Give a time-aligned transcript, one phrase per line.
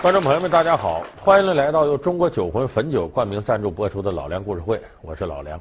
[0.00, 5.60] 观众朋友们，大家好，欢迎来到由中国酒魂汾酒冠名赞助播出的《老梁故事会》，我是老梁。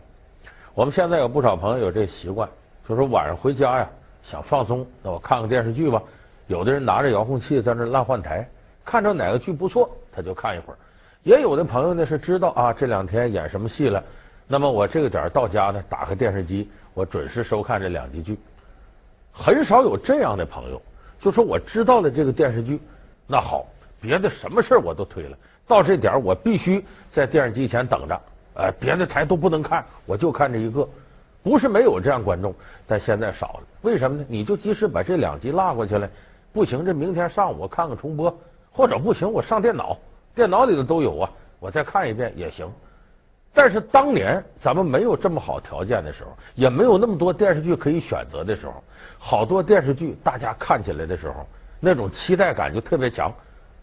[0.76, 2.48] 我们现在有不少朋友有这习惯，
[2.88, 3.90] 就说晚上回家呀，
[4.22, 6.00] 想放松，那我看个电视剧吧。
[6.46, 8.48] 有的人拿着遥控器在那乱换台，
[8.86, 10.78] 看着哪个剧不错，他就看一会儿。
[11.24, 14.04] 也有的朋友呢是知道啊，这两天演什么戏了，
[14.46, 18.38] 那么我这个点到家呢，打开电视机，我准时收看这两集剧。
[19.32, 20.80] 很少有这样的朋友，
[21.20, 22.80] 就说我知道了这个电视剧，
[23.26, 23.66] 那好。
[24.00, 25.38] 别的什么事我都推了，
[25.68, 28.22] 到这点我必须在电视机前等着，
[28.56, 30.88] 呃，别的台都不能看，我就看这一个。
[31.44, 32.54] 不是没有这样观众，
[32.86, 33.64] 但现在少了。
[33.82, 34.26] 为什么呢？
[34.28, 36.10] 你就即使把这两集落过去了，
[36.52, 38.38] 不行，这明天上午我看看重播，
[38.70, 39.98] 或者不行，我上电脑，
[40.36, 42.70] 电脑里头都有啊，我再看一遍也行。
[43.54, 48.84] 但是当年咱们没有这么好条件的时候，也没有那么多电视剧可以选择的时候，
[49.18, 51.48] 好多电视剧大家看起来的时候，
[51.80, 53.34] 那种期待感就特别强。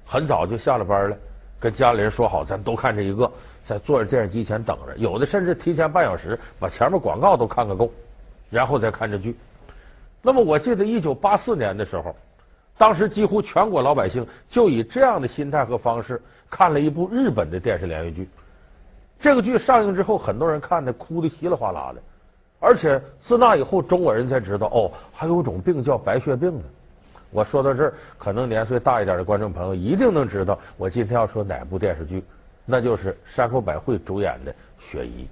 [0.04, 1.16] 很早就下了班了，
[1.58, 3.30] 跟家里人说好，咱都看这一个，
[3.62, 4.96] 在坐着电视机前等着。
[4.96, 7.91] 有的甚至提前半小时把前面广告都看个够，
[8.50, 9.36] 然后再看这剧。
[10.20, 12.14] 那么我记得一九八四年的时候，
[12.77, 18.28] 当时几乎全国老百姓就以这样的心态和方式看了一部日本的电视连续剧。
[19.18, 22.02] 这个剧上映之后，很多人看的哭得稀里哗啦的，
[22.61, 26.64] 而且自那以后，中国人才知道哦，还有种病叫白血病呢。
[27.34, 32.22] 我说到这儿，可能年岁大一点的观众朋友一定能知道我今天要说哪部电视剧，
[32.64, 35.27] 那就是山口百惠主演的《雪姨》。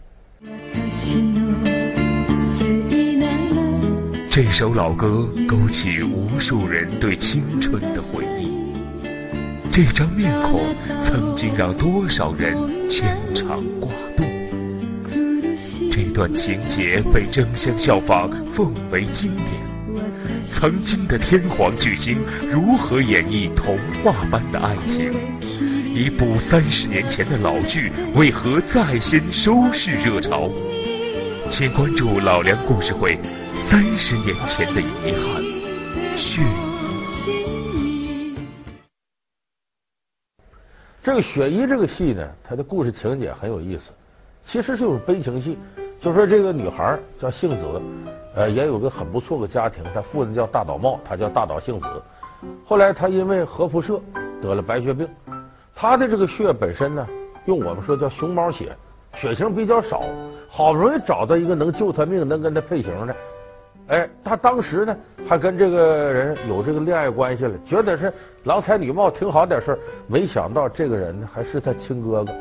[4.29, 8.51] 这首老歌勾起无数人对青春的回忆，
[9.71, 10.61] 这张面孔
[11.03, 12.57] 曾经让多少人
[12.91, 14.25] 牵肠挂肚，
[15.89, 19.72] 这段情节被争相效仿，奉为经典。
[20.45, 22.19] 曾经的天皇巨星
[22.51, 25.13] 如何演绎童话般的爱情？
[25.95, 30.51] 一部三十年前的老剧为何再掀收视热潮？
[31.51, 33.19] 请关注老梁故事会，
[33.55, 35.43] 三十年前的遗憾，
[36.17, 36.41] 雪
[37.75, 38.35] 姨。
[41.03, 43.91] 这个雪姨这个戏呢，它的故事情节很有意思，
[44.43, 45.59] 其实就是悲情戏。
[46.01, 47.67] 就说这个女孩叫杏子。
[48.35, 51.87] 呃，也有个很不错的家庭，他父亲叫大岛茂，他叫大岛幸子。
[52.65, 54.01] 后来他因为核辐射
[54.41, 55.07] 得了白血病，
[55.75, 57.07] 他的这个血本身呢，
[57.45, 58.75] 用我们说叫熊猫血，
[59.15, 60.03] 血型比较少，
[60.49, 63.17] 好不容易找到一个能救他命、能跟他配型的，
[63.89, 64.97] 哎，他当时呢
[65.29, 68.13] 还跟这个人有这个恋爱关系了，觉得是
[68.45, 72.33] 郎才女貌，挺好点事儿，没想到这个人还是他亲哥哥，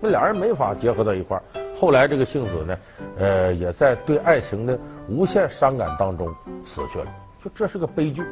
[0.00, 1.42] 那俩人没法结合到一块儿。
[1.78, 2.78] 后来这个幸子呢，
[3.18, 4.76] 呃，也在对爱情的
[5.08, 6.34] 无限伤感当中
[6.64, 7.06] 死去了。
[7.44, 8.24] 就这是个悲剧。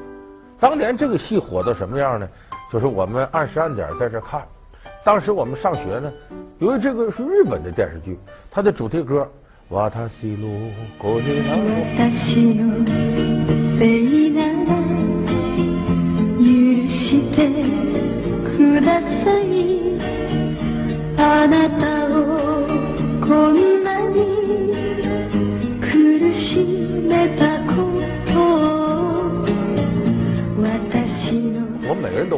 [0.59, 2.29] 当年这个戏火到什么样呢？
[2.73, 4.43] 就是我们按时按点在这看。
[5.05, 6.13] 当时我们上学呢，
[6.59, 8.19] 由于这个是日本的电视剧，
[8.51, 9.29] 它的主题歌。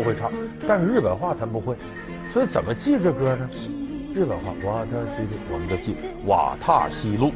[0.08, 0.32] 会唱，
[0.66, 1.76] 但是日本话咱不会，
[2.32, 3.48] 所以怎么记这歌呢？
[4.14, 7.30] 日本话瓦塔西路，我们就记瓦塔西路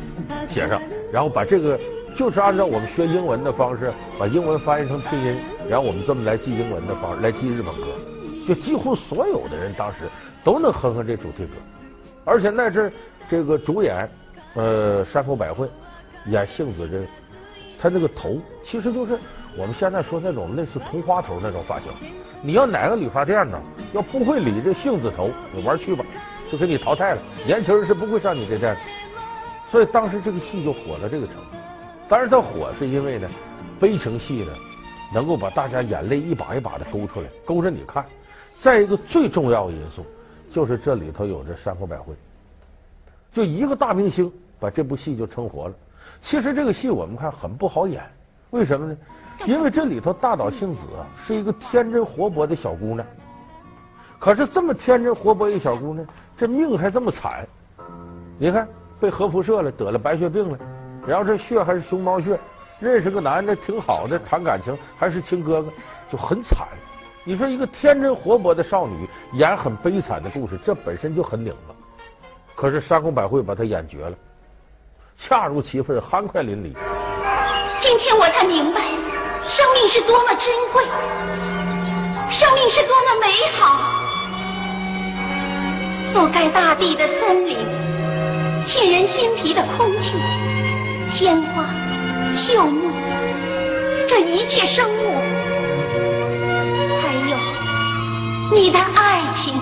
[0.48, 0.80] 写上，
[1.12, 1.78] 然后把这个
[2.14, 5.36] 就是按照我们学英文的方式，把英文翻译成拼音，
[5.68, 7.86] 然后我们这么来记英文的方式来记日本歌，
[8.48, 10.08] 就几乎所有的人当时
[10.42, 11.52] 都能哼哼这主题歌，
[12.24, 12.90] 而且那阵
[13.28, 14.08] 这个主演。
[14.54, 15.66] 呃，山口百惠
[16.26, 17.06] 演杏子这，
[17.78, 19.18] 他那个头其实就是
[19.56, 21.90] 我们现在说那种类似同花头那种发型。
[22.40, 23.60] 你要哪个理发店呢？
[23.92, 26.04] 要不会理这杏子头，你玩去吧，
[26.50, 27.22] 就给你淘汰了。
[27.46, 28.80] 年轻人是不会上你这店的。
[29.68, 31.42] 所以当时这个戏就火到这个程度。
[32.08, 33.28] 当然，它火是因为呢，
[33.78, 34.52] 悲情戏呢，
[35.14, 38.04] 能够把大家眼泪一把一把的勾出来，勾着你看。
[38.56, 40.04] 再一个最重要的因素，
[40.50, 42.14] 就是这里头有着山口百惠。
[43.32, 45.74] 就一个大明星把这部戏就撑活了。
[46.20, 48.02] 其实这个戏我们看很不好演，
[48.50, 48.96] 为什么呢？
[49.44, 53.06] 因为这里头大岛幸子啊是一个天真活泼的小姑娘，
[54.18, 56.06] 可是这么天真活泼一小姑娘，
[56.36, 57.46] 这命还这么惨。
[58.38, 58.68] 你看
[59.00, 60.58] 被核辐射了，得了白血病了，
[61.06, 62.38] 然后这血还是熊猫血，
[62.78, 65.72] 认识个男的挺好的，谈感情还是亲哥哥，
[66.08, 66.66] 就很惨。
[67.24, 71.74] 你说一个天真活泼的少女演很悲惨的故事，这本身就很拧巴。
[72.54, 74.16] 可是山口百惠把她演绝了，
[75.16, 76.72] 恰如其分，酣快淋漓。
[77.80, 78.80] 今天我才明白，
[79.54, 80.82] 生命是多么珍贵，
[82.30, 83.26] 生命是多么美
[83.58, 83.78] 好。
[86.14, 87.58] 覆盖大地的森林，
[88.66, 90.14] 沁人心脾的空气，
[91.10, 91.66] 鲜花、
[92.34, 92.90] 秀木，
[94.08, 95.20] 这一切生物，
[97.02, 97.36] 还有
[98.54, 99.54] 你的爱情，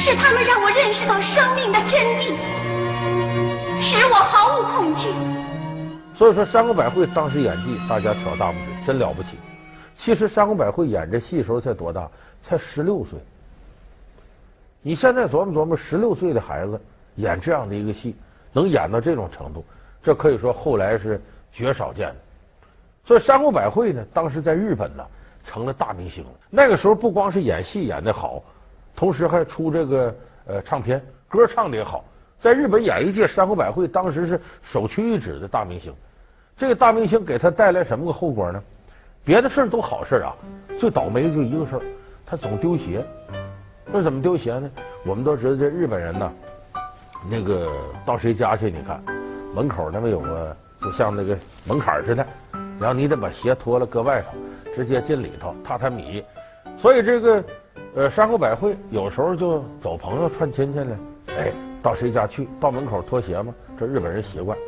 [0.00, 2.34] 是他们让我认识到生命的真谛，
[3.82, 5.08] 使我毫无恐惧。
[6.20, 9.38] 所以说，山口百惠当时演技，大家挑大拇指，真了不起。
[9.96, 12.10] 其实山口百惠演这戏时候才多大？
[12.42, 13.18] 才十六岁。
[14.82, 16.78] 你现在琢磨琢磨，十六岁的孩子
[17.14, 18.14] 演这样的一个戏，
[18.52, 19.64] 能演到这种程度，
[20.02, 21.18] 这可以说后来是
[21.50, 22.16] 绝少见的。
[23.02, 25.02] 所以山口百惠呢，当时在日本呢
[25.42, 26.22] 成了大明星。
[26.50, 28.42] 那个时候不光是演戏演得好，
[28.94, 30.14] 同时还出这个
[30.44, 32.04] 呃唱片，歌唱得也好。
[32.38, 35.90] 在日本演艺界，山口百惠当时是首屈一指的大明星。
[36.60, 38.62] 这个大明星给他带来什么个后果呢？
[39.24, 40.36] 别的事儿都好事啊，
[40.76, 41.82] 最倒霉的就一个事儿，
[42.26, 43.02] 他总丢鞋。
[43.86, 44.70] 那怎么丢鞋呢？
[45.06, 46.30] 我们都知道这日本人呢，
[47.30, 47.66] 那个
[48.04, 48.70] 到谁家去？
[48.70, 49.02] 你看
[49.54, 51.34] 门口那么有个，就像那个
[51.66, 52.26] 门槛似的，
[52.78, 54.32] 然后你得把鞋脱了搁外头，
[54.74, 56.22] 直接进里头榻榻米。
[56.76, 57.44] 所以这个
[57.94, 60.98] 呃山口百惠有时候就走朋友串亲戚了，
[61.38, 61.50] 哎，
[61.82, 62.46] 到谁家去？
[62.60, 63.54] 到门口脱鞋吗？
[63.78, 64.58] 这日本人习惯，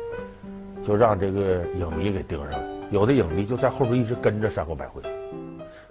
[0.85, 2.59] 就让这个影迷给盯上了。
[2.91, 5.01] 有的影迷就在后边一直跟着山口百惠，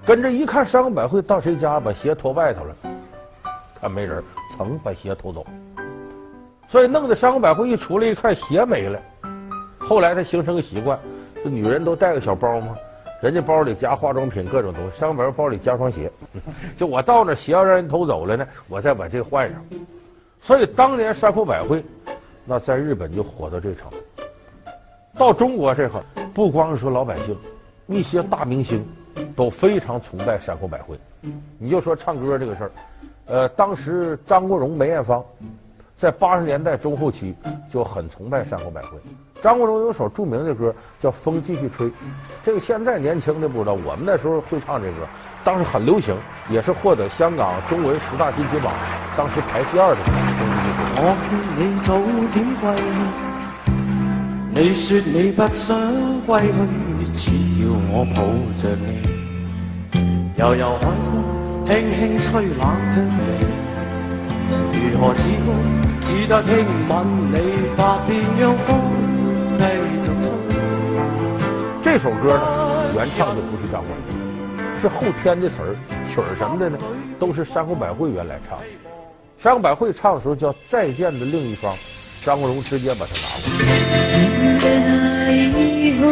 [0.05, 2.77] 跟着一看山口百惠到谁家把鞋脱外头了，
[3.81, 4.23] 看没人，
[4.57, 5.45] 噌把鞋偷走。
[6.69, 9.01] 所以弄得山口百惠一出来一看鞋没了，
[9.79, 10.99] 后来他形成个习惯，
[11.43, 12.77] 这女人都带个小包嘛，
[13.21, 16.11] 人家包里夹化妆品各种东西，山口百惠包里夹双鞋，
[16.77, 19.61] 就我到那鞋要让人偷走了呢，我再把这换上。
[20.41, 21.85] 所以当年山口百惠
[22.45, 23.97] 那在日本就火到这程度。
[25.19, 26.01] 到中国这块，
[26.33, 27.37] 不光是说老百姓，
[27.87, 28.85] 一些大明星
[29.37, 30.99] 都非常崇拜山口百惠。
[31.59, 32.71] 你就说唱歌这个事儿，
[33.27, 35.23] 呃，当时张国荣、梅艳芳
[35.95, 37.35] 在八十年代中后期
[37.71, 38.99] 就很崇拜山口百惠。
[39.41, 41.87] 张国荣有首著名的歌叫《风继续吹》，
[42.43, 45.07] 这个现在年轻的不知道，我们那时候会唱这歌，
[45.45, 46.17] 当时很流行，
[46.49, 48.73] 也是获得香港中文十大金曲榜
[49.17, 50.13] 当时排第二的歌。
[50.97, 51.17] 风
[51.57, 51.99] 你说
[54.55, 55.81] 你说你不想
[56.27, 56.51] 归去，
[57.15, 57.31] 只
[57.65, 58.21] 要我抱
[58.61, 59.01] 着你。
[60.37, 61.25] 悠悠海风
[61.67, 63.21] 轻轻吹冷香味，
[64.77, 65.57] 如何止哭？
[66.03, 66.51] 只得轻
[66.87, 66.93] 吻
[67.33, 67.35] 你
[67.79, 68.69] 发边，让风
[69.57, 70.29] 继续吹。
[71.83, 75.75] 这首歌呢，原唱的不是张国荣，是后添的词儿，
[76.07, 76.77] 曲儿什么的呢，
[77.19, 78.59] 都是山口百惠原来唱。
[79.39, 81.73] 山口百惠唱的时候叫《再见的另一方》，
[82.21, 83.92] 张国荣直接把它拿过来
[86.05, 86.11] 思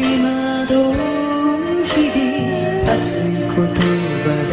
[0.00, 4.52] い惑う日々熱い言葉で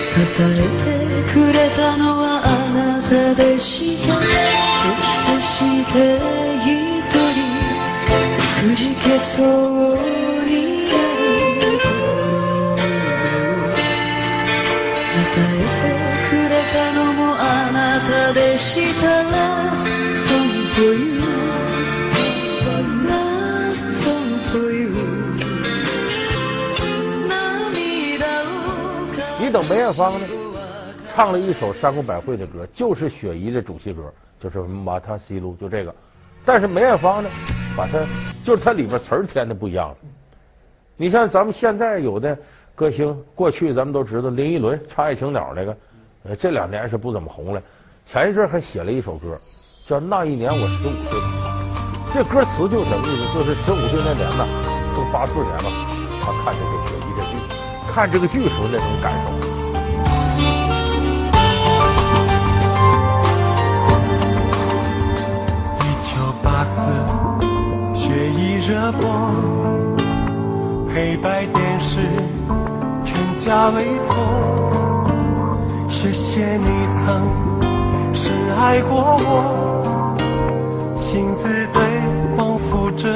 [0.00, 0.06] 支
[0.42, 0.44] え
[0.78, 4.14] てくれたのはあなたでした。
[4.14, 5.52] どうしてし
[5.92, 5.94] て
[6.62, 6.70] 一
[7.12, 7.36] 人
[8.70, 10.15] くじけそう
[29.56, 30.26] 等梅艳芳呢，
[31.08, 35.94] 唱了一首山口百惠的歌，就是雪姨的主题歌，就是《马塔西路》，就这个。
[36.44, 37.30] 但是梅艳芳呢，
[37.74, 38.06] 把它
[38.44, 39.96] 就是它里边词儿填的不一样了。
[40.94, 42.36] 你像咱们现在有的
[42.74, 45.76] 歌星，过去咱们都知道林依轮唱《爱情鸟》那个，
[46.24, 47.62] 呃，这两年是不怎么红了。
[48.04, 49.34] 前一阵还写了一首歌，
[49.86, 51.18] 叫《那一年我十五岁》。
[52.12, 53.38] 这歌词就是什么意思？
[53.38, 54.46] 就是十五岁那年呢，
[54.94, 55.70] 就八四年吧，
[56.20, 57.55] 他看见这雪姨这剧，
[57.96, 59.18] 看这个剧时候那种感受。
[65.80, 66.10] 一九
[66.44, 66.92] 八四，
[67.94, 69.08] 雪姨热播，
[70.92, 72.00] 黑白电视，
[73.02, 74.14] 全家围坐。
[75.88, 78.12] 谢谢你曾。
[78.12, 80.18] 深爱过我，
[80.98, 81.82] 亲自对
[82.36, 83.08] 光复这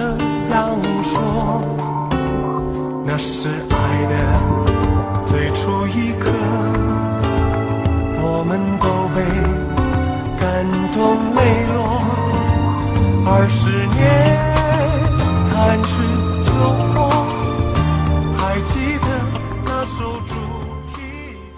[0.50, 1.20] 样说，
[3.04, 3.76] 那是爱
[4.08, 4.59] 的
[5.30, 6.28] 最初一刻，
[8.18, 9.22] 我们都被
[10.40, 10.98] 感动
[11.36, 11.38] 泪
[11.72, 11.78] 落。
[13.30, 14.02] 二十年
[15.52, 15.94] 弹指
[16.42, 16.50] 就
[16.92, 17.06] 过，
[18.36, 19.06] 还记得
[19.64, 20.34] 那首主
[20.88, 20.98] 题。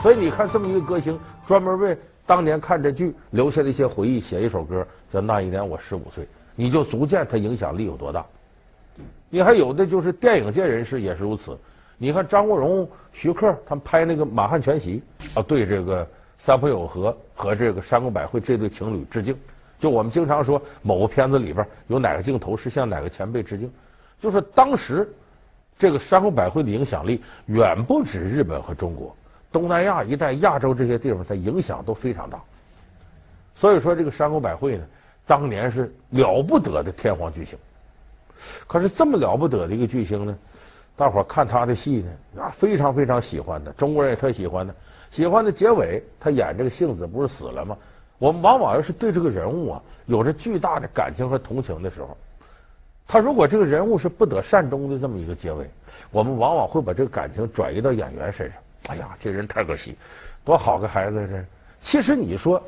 [0.03, 1.99] 所以你看，这么一个歌星，专门为。
[2.27, 6.23] 当年看这剧留下的一些回忆，写一首歌叫《那一年我十五岁》，
[6.55, 8.23] 你就足见他影响力有多大。
[9.31, 11.59] 你还有的就是电影界人士也是如此。
[12.03, 15.01] 你看张国荣、徐克他们拍那个《满汉全席》，
[15.39, 16.05] 啊，对这个
[16.37, 19.39] 三浦友和和这个山口百惠这对情侣致敬。
[19.79, 23.73] 就我们经常说某个片子里边有哪个镜头是向哪个前辈致敬，
[24.19, 25.09] 就是当时
[25.79, 29.15] 这个山口百惠的影响力远不止日本和中国，
[29.53, 32.37] 东南亚一带、亚洲这些地方，它影响都非常大。
[33.55, 34.85] 所以说，这个山口百惠呢，
[35.25, 37.57] 当年是了不得的天皇巨星。
[38.67, 40.37] 可是这么了不得的一个巨星呢，
[40.97, 44.75] 大伙儿看他的戏呢，啊，非常非常喜欢的，中国人也特喜欢的。
[45.11, 47.77] 喜欢的结尾，他演这个杏子不是死了吗？
[48.19, 52.17] 我们往往要是对这个人物啊有着巨大的感情和同情的时候，
[53.07, 55.69] 他如果这个人物是不得善终的这么一个结尾，
[56.11, 58.59] 我们往往会把这个感情转移到演员身上。
[58.89, 59.97] 哎呀，这人太可惜，
[60.45, 61.45] 多好个孩子这。
[61.81, 62.63] 其实你说。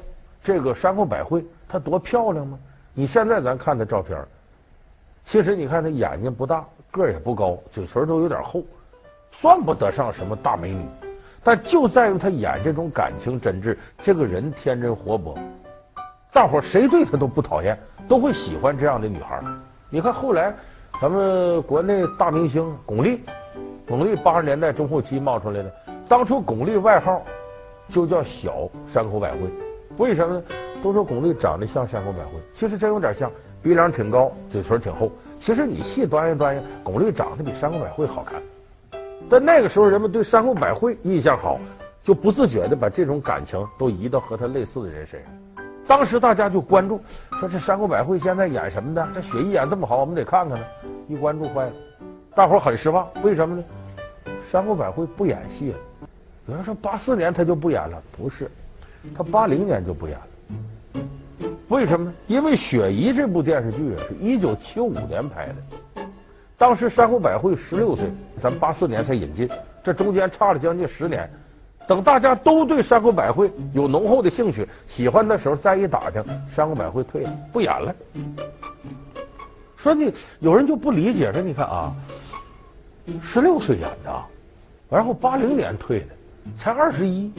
[0.47, 2.59] 这个山口百惠她多漂亮吗？
[2.93, 4.23] 你现在咱看她照片，
[5.25, 6.63] 其实你看她眼睛不大，
[6.95, 8.63] 个儿也不高，嘴唇都有点厚，
[9.33, 10.87] 算不得上什么大美女。
[11.43, 15.37] 但就在于她演这种感情真挚，这个人天真活泼，
[16.33, 17.77] 大伙谁对她都不讨厌，
[18.09, 19.43] 都会喜欢这样的女孩。
[19.91, 20.55] 你看后来，
[21.01, 23.19] 咱们国内大明星巩俐，
[23.89, 25.73] 巩俐八十年代中后期冒出来的，
[26.09, 27.21] 当初巩俐外号
[27.89, 29.41] 就叫小山口百惠。
[29.97, 30.43] 为什么呢？
[30.83, 33.31] 都说巩俐长得像山口百惠，其实真有点像，
[33.63, 35.11] 鼻梁挺高，嘴唇挺厚。
[35.39, 38.43] 其实你细端详端详，巩俐长得比山口百惠好看。
[39.29, 41.59] 但那个时候人们对山口百惠印象好，
[42.03, 45.33] 就不自觉地把这种感情都移到和她类似的人身上。
[45.87, 47.01] 当时大家就关注，
[47.39, 49.09] 说这山口百惠现在演什么呢？
[49.15, 50.65] 这雪姨演这么好，我们得看看呢。
[51.09, 51.73] 一关注坏了，
[52.35, 53.07] 大伙很失望。
[53.23, 53.65] 为什么呢？
[54.43, 55.79] 山口百惠不演戏了。
[56.47, 58.51] 有人说八四年她就不演了，不是。
[59.15, 60.27] 他八零年就不演了，
[61.69, 62.15] 为什么呢？
[62.27, 66.03] 因为《雪姨》这部电视剧啊，是一九七五年拍的，
[66.59, 68.07] 当时山口百惠十六岁，
[68.37, 69.49] 咱八四年才引进，
[69.83, 71.29] 这中间差了将近十年。
[71.87, 77.95] 等大家都对山口百惠有浓厚的兴趣、喜欢的时候，再一打听，山口百惠退了，不演了。
[79.77, 81.95] 说你有人就不理解，说你看啊，
[83.23, 84.25] 十六岁演的，
[84.91, 86.07] 然后八零年退的，
[86.59, 87.33] 才二十一。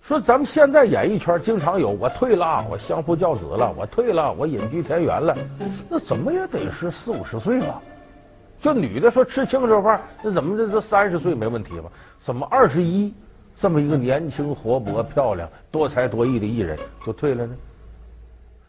[0.00, 5.36] 说咱们现在演艺圈经常有我退了，我相夫教子了，我退了，我隐居田园了，
[5.88, 7.80] 那怎么也得是四五十岁吧？
[8.58, 11.90] 就女的说吃庆祝饭，那怎么这这三十岁没问题吧？
[12.18, 13.12] 怎么二十一
[13.54, 17.54] 这么一个年轻活泼、漂亮、多才多艺的艺人就退了呢？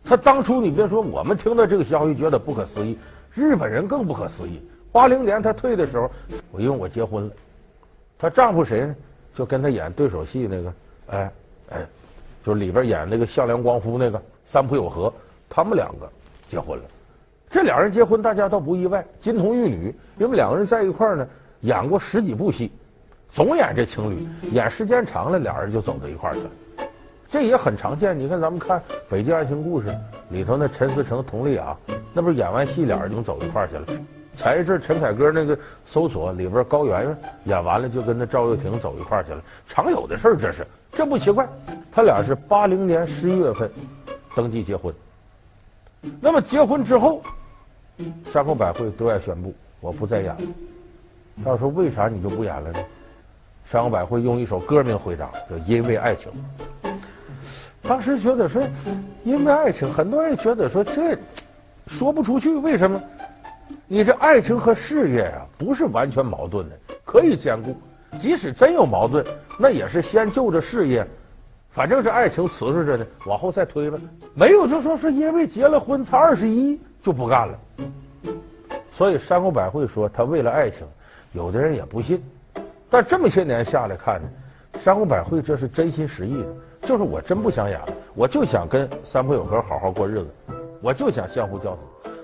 [0.04, 2.98] 他当初你别说我们听到这个消息觉得不可思议，
[3.34, 4.62] 日本人更不可思议。
[4.92, 6.12] 八零年他退的时候，
[6.52, 7.32] 我因为我结婚了，
[8.18, 8.96] 她丈夫谁呢？
[9.34, 10.74] 就跟他演对手戏那个。
[11.12, 11.32] 哎，
[11.70, 11.88] 哎，
[12.44, 15.14] 就是里边演那个向良光夫那个三浦友和，
[15.50, 16.10] 他们两个
[16.48, 16.84] 结婚了。
[17.50, 21.28] 这两人结婚，大家倒不意外，金童玉女，因为两个人在一块儿呢，
[21.62, 22.72] 演过十几部戏，
[23.30, 26.50] 总演这情侣，演时间长了，俩人就走到一块儿去了。
[27.30, 28.18] 这也很常见。
[28.18, 29.90] 你看，咱们看《北京爱情故事》
[30.30, 31.76] 里头那陈思诚、佟丽娅，
[32.14, 33.86] 那不是演完戏，俩人就走一块儿去了。
[34.36, 41.48] 前一阵陈凯歌那个搜索里边高圆圆演完了就跟那赵又廷走一块儿去了，常有的事儿这是，这不奇怪。
[41.92, 43.70] 他俩是八零年十一月份
[44.36, 44.94] 登记结婚，
[46.20, 47.22] 那么结婚之后，
[48.26, 50.42] 山口百惠对外宣布我不再演了。
[51.44, 52.80] 他说为啥你就不演了呢？
[53.66, 56.32] 山口百惠用一首歌名回答，叫“因为爱情”。
[57.84, 58.62] 当时觉得说，
[59.24, 61.18] 因为爱情，很多人觉得说这
[61.88, 63.02] 说不出去，为什么？
[63.88, 67.76] 你这爱情和事业啊，不是完全矛盾的，可以兼顾。
[68.18, 69.26] 即使真有矛盾，
[69.58, 71.06] 那也是先就着事业，
[71.70, 73.98] 反正是爱情瓷实着呢，往后再推呗。
[74.34, 77.60] 没有就说是因为结了婚才二十一就不干了。
[78.92, 80.86] 所以山口百惠说她为了爱情，
[81.32, 82.22] 有的人也不信。
[82.90, 84.30] 但这么些年下来看呢，
[84.76, 86.48] 山口百惠这是真心实意的，
[86.82, 90.28] 就是我真不想演了，我就想跟三浦友和好好过日子，
[90.82, 91.80] 我就想相夫教子。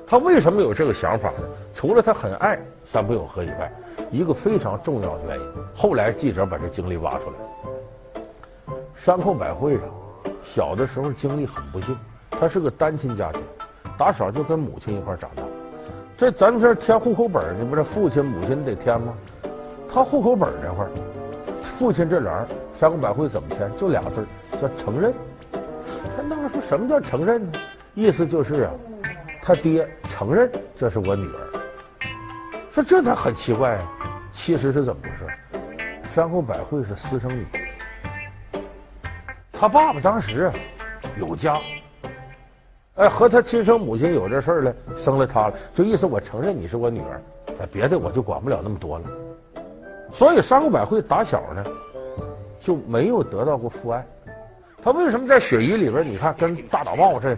[0.09, 1.39] 他为什么有这个想法呢？
[1.73, 3.69] 除了他很爱三浦友和以外，
[4.09, 5.45] 一个非常重要的原因。
[5.75, 8.23] 后来记者把这经历挖出来，
[8.95, 9.83] 山口百惠啊，
[10.41, 11.93] 小的时候经历很不幸，
[12.31, 13.41] 他是个单亲家庭，
[13.97, 15.43] 打小就跟母亲一块长大。
[16.17, 19.13] 这咱们这填户口本，你不是父亲母亲得填吗？
[19.89, 20.91] 他户口本那块儿，
[21.61, 23.69] 父亲这栏山口百惠怎么填？
[23.75, 24.25] 就俩字
[24.61, 25.13] 叫承认。
[25.51, 27.59] 他那会说什么叫承认呢？
[27.93, 28.71] 意思就是啊。
[29.47, 31.39] 他爹承认这是我女儿，
[32.69, 33.87] 说这他很奇怪啊，
[34.29, 35.25] 其实是怎么回事？
[36.03, 37.47] 山口百惠是私生女，
[39.53, 40.53] 他爸爸当时啊
[41.17, 41.61] 有家，
[42.95, 47.21] 哎，和他亲生母亲有这事儿了，生了他了，就意思我承认你是我女儿，
[47.61, 49.05] 哎，别的我就管不了那么多了。
[50.11, 51.63] 所以山口百惠打小呢
[52.59, 54.05] 就没有得到过父爱。
[54.87, 56.09] 他为什么在雪姨里边？
[56.09, 57.37] 你看跟大岛茂这，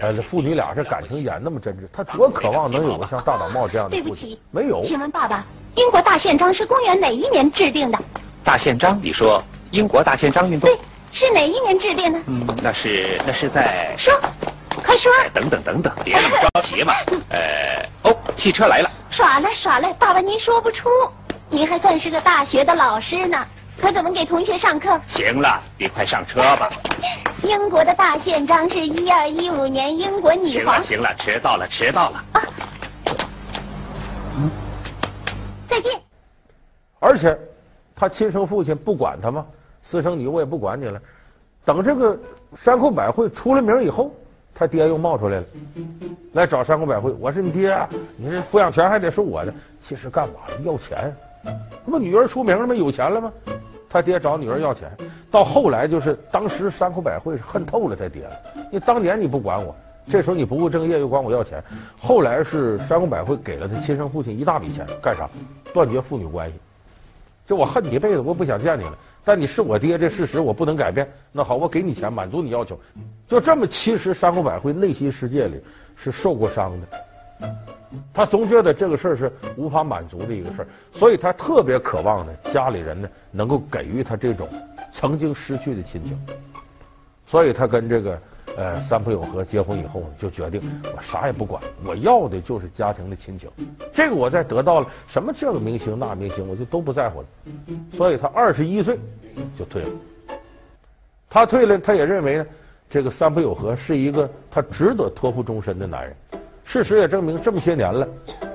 [0.00, 4.04] 呃，父女俩这感情演那么真挚，他多渴望能有个像大岛茂这样的父亲。
[4.04, 4.84] 对不起，没有。
[4.84, 5.42] 请问爸爸，
[5.76, 7.98] 英国大宪章是公元哪一年制定的？
[8.44, 9.00] 大宪章？
[9.02, 10.68] 你说英国大宪章运动？
[10.68, 10.78] 对，
[11.10, 12.18] 是哪一年制定的？
[12.26, 14.12] 嗯，那是那是在说，
[14.84, 15.10] 快说。
[15.32, 16.92] 等等等等，别那么着急嘛。
[17.32, 18.90] 呃，哦，汽车来了。
[19.08, 20.90] 耍赖耍赖，爸爸您说不出，
[21.48, 23.42] 您还算是个大学的老师呢。
[23.80, 25.00] 可怎么给同学上课？
[25.08, 26.68] 行了，你快上车吧。
[27.42, 30.50] 英国的大宪章是一二一五年英国女皇。
[30.50, 32.24] 行了行了，迟到了迟到了。
[32.32, 32.42] 啊，
[34.36, 34.50] 嗯，
[35.66, 35.98] 再见。
[36.98, 37.36] 而且，
[37.96, 39.46] 他亲生父亲不管他吗？
[39.80, 41.00] 私生女我也不管你了。
[41.64, 42.18] 等这个
[42.54, 44.14] 山口百惠出了名以后，
[44.54, 45.44] 他爹又冒出来了，
[46.34, 47.10] 来找山口百惠。
[47.18, 47.74] 我是你爹，
[48.18, 49.54] 你这抚养权还得是我的。
[49.80, 50.34] 其实干嘛
[50.66, 51.16] 要钱？
[51.86, 52.74] 那不女儿出名了吗？
[52.74, 53.32] 有钱了吗？
[53.90, 54.88] 他爹找女儿要钱，
[55.32, 58.30] 到后来就是当时山口百惠是恨透了他爹了。
[58.70, 59.74] 你当年你不管我，
[60.08, 61.60] 这时候你不务正业又管我要钱。
[61.98, 65.28] 后来是山口百惠给了他亲生父亲一大笔钱，干啥？
[65.74, 66.54] 断绝父女关系。
[67.48, 68.96] 就我恨你一辈子，我不想见你了。
[69.24, 71.10] 但你是我爹这事实我不能改变。
[71.32, 72.78] 那好，我给你钱满足你要求。
[73.26, 75.60] 就这么，其实山口百惠内心世界里
[75.96, 76.86] 是受过伤的。
[78.12, 84.48] 他总觉得这个事儿是无法满足的一个事儿，所以他特别渴望呢，家里人呢能够给予他这种
[84.92, 86.18] 曾经失去的亲情。
[87.26, 88.18] 所以他跟这个
[88.56, 90.60] 呃三浦友和结婚以后呢，就决定
[90.94, 93.48] 我啥也不管，我要的就是家庭的亲情。
[93.92, 97.26] 这个我再得到了什么这个明星那明星，我就都不在乎了。
[97.96, 98.98] 所以他二十一岁
[99.58, 99.90] 就退了。
[101.28, 102.46] 他退了，他也认为呢，
[102.88, 106.16] 这个三浦友和是一个他值得托付终身的男人。
[106.70, 108.06] 事实也证明，这么些年了，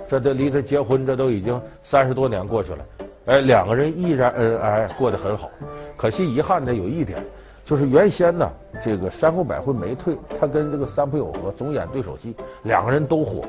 [0.08, 2.78] 这都离他结婚，这都已经三十多年过去了。
[3.26, 5.50] 哎，两个人依然恩爱，过得很好。
[5.98, 7.22] 可惜遗憾的有一点，
[7.66, 8.50] 就是原先呢，
[8.82, 13.44] 这个山口百惠没退，她跟这个三浦友和总演对手戏，两个人都火。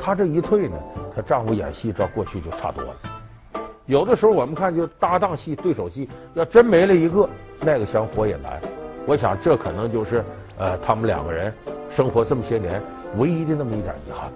[0.00, 0.76] 她这一退呢，
[1.14, 3.62] 她丈夫演戏照过去就差多了。
[3.86, 7.28] 有的时候我们看就搭档戏、对手戏，要真没了一个，
[7.60, 8.60] 那个想火也难。
[9.06, 10.24] 我想这可能就是
[10.58, 11.54] 呃，他们两个人
[11.88, 12.82] 生活这么些年。
[13.16, 14.30] 唯一的那么一点遗憾。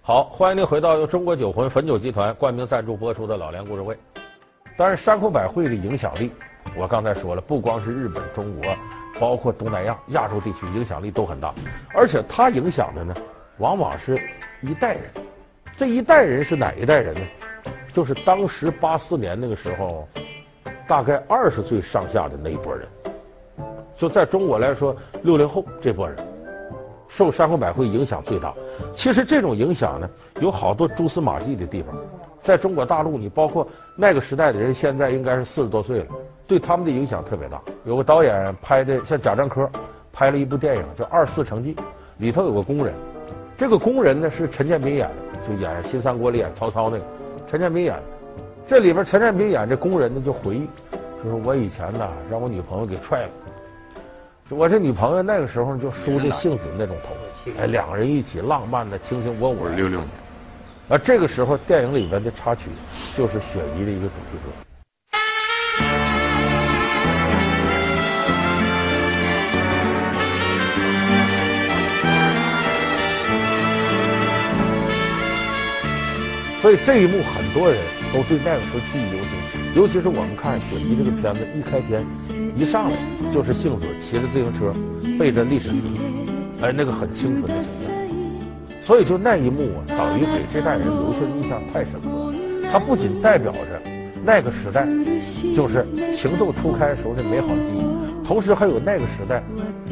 [0.00, 3.94] 好，欢迎您回到由中国酒魂汾酒集团冠名赞助播出的《老梁故事会》。
[4.76, 6.32] 当然，山口百惠的影响力，
[6.76, 8.76] 我刚才说了，不光是日本、中国，
[9.20, 11.54] 包括东南亚、亚洲地区，影响力都很大。
[11.94, 13.14] 而且，他影响的呢，
[13.58, 14.18] 往往是
[14.62, 15.04] 一代人。
[15.76, 17.20] 这一代人是哪一代人呢？
[17.92, 20.08] 就是当时八四年那个时候，
[20.86, 22.88] 大概二十岁上下的那一波人。
[23.96, 26.16] 就在中国来说，六零后这波人
[27.08, 28.52] 受山口百惠影响最大。
[28.94, 30.08] 其实这种影响呢，
[30.40, 31.94] 有好多蛛丝马迹的地方。
[32.40, 36.06] 在中国大陆，你包括那个时代的人，现在应该是四十多岁了，
[36.46, 37.58] 对他们的影响特别大。
[37.84, 39.66] 有个导演拍的，像贾樟柯
[40.12, 41.74] 拍了一部电影叫《二四成记》，
[42.18, 42.92] 里头有个工人，
[43.56, 47.04] 这个工人呢是陈建斌演的，就演《新三国》里演曹操那个
[47.46, 48.02] 陈建斌演的。
[48.66, 50.68] 这里边陈建斌演这工人呢就回忆，
[51.22, 53.30] 就是我以前呢让我女朋友给踹了。
[54.50, 57.16] 我这女朋友那个时候就梳着杏子那种头，
[57.58, 59.70] 哎，两个人一起浪漫的卿卿我我。
[59.70, 60.08] 六六年，
[60.86, 62.70] 而这个时候电影里面的插曲
[63.16, 64.52] 就是雪姨的一个主题歌。
[76.60, 77.78] 所以这一幕很多人
[78.14, 79.34] 都对那个时候记忆犹新。
[79.74, 82.06] 尤其是我们看雪姨这个片子，一开篇
[82.56, 82.96] 一上来
[83.32, 84.72] 就是杏子骑着自行车
[85.18, 85.76] 背着历史书，
[86.62, 87.94] 哎，那个很清纯的形象。
[88.80, 92.34] 所以就那一幕啊，等于给这代人留下的印象太深刻了。
[92.70, 93.82] 它不仅代表着
[94.24, 94.86] 那个时代
[95.56, 99.42] 就是情窦初开时候的美好记忆，同时还有那个时代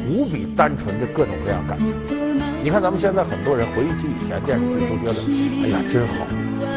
[0.09, 1.93] 无比单纯的各种各样感情。
[2.63, 5.21] 你看咱们现在很多人回忆起以前电视剧，都觉得
[5.65, 6.27] 哎呀真好。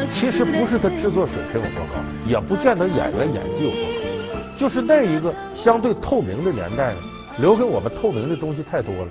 [0.06, 3.84] 其实不是他制作水平有多高，也不见得演员演技有多
[4.32, 7.00] 高，就是那一个相对透明的年代呢，
[7.38, 9.08] 留给我们透明的东西太多了。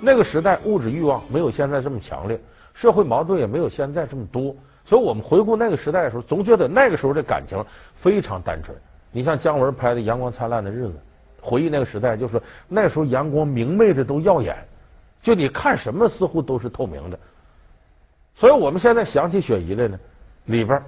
[0.00, 2.38] 那个时代物质欲望没有现在这么强烈，
[2.74, 8.76] 社会矛盾也没有现在这么多，所以我们回顾那个时代的时候，总觉得那个时候的感情非常单纯。
[9.12, 10.92] 你像姜文拍的《阳光灿烂的日子》，
[11.40, 14.56] 回忆那个时代，就是那时候阳光明媚的都耀眼，
[15.22, 17.18] 就你看什么似乎都是透明的。
[18.34, 19.98] 所以我们现在想起雪姨来呢。
[20.46, 20.80] 里边，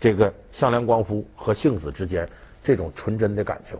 [0.00, 2.28] 这个向良光夫和杏子之间
[2.62, 3.76] 这种纯真的感情，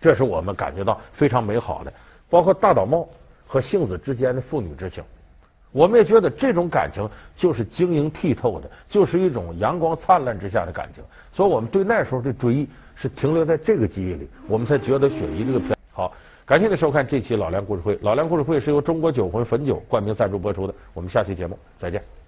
[0.00, 1.92] 这是我们感觉到非常美好的。
[2.28, 3.08] 包括大岛茂
[3.46, 5.02] 和杏子之间的父女之情，
[5.72, 11.02] 我们也觉得这种感情就是晶莹剔透的，就是一种阳光灿烂之下的感情。
[11.32, 16.12] 所以我们对那时候的追忆是停留在这个记忆里，我们才觉得雪姨这个片好。
[16.46, 20.74] 感谢您收看这期老梁故事会，老梁故事会是由中国酒魂汾酒冠名赞助播出的。
[20.94, 22.19] 我们下期节目再见。